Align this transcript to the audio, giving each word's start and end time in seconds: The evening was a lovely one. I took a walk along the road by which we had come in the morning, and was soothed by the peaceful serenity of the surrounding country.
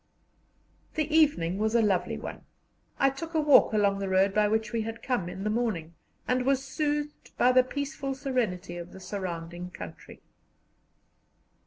The 0.95 1.15
evening 1.15 1.59
was 1.59 1.75
a 1.75 1.81
lovely 1.83 2.17
one. 2.17 2.41
I 2.97 3.11
took 3.11 3.35
a 3.35 3.39
walk 3.39 3.71
along 3.71 3.99
the 3.99 4.09
road 4.09 4.33
by 4.33 4.47
which 4.47 4.73
we 4.73 4.81
had 4.81 5.03
come 5.03 5.29
in 5.29 5.43
the 5.43 5.51
morning, 5.51 5.93
and 6.27 6.43
was 6.43 6.63
soothed 6.63 7.37
by 7.37 7.51
the 7.51 7.63
peaceful 7.63 8.15
serenity 8.15 8.77
of 8.77 8.93
the 8.93 8.99
surrounding 8.99 9.69
country. 9.69 10.23